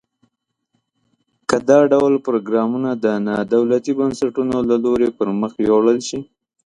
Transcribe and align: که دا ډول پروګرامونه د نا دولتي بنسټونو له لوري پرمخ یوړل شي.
که 1.49 1.57
دا 1.69 1.79
ډول 1.93 2.13
پروګرامونه 2.27 2.89
د 3.03 3.05
نا 3.27 3.37
دولتي 3.55 3.91
بنسټونو 3.99 4.55
له 4.69 4.75
لوري 4.83 5.09
پرمخ 5.17 5.51
یوړل 5.69 5.99
شي. 6.07 6.19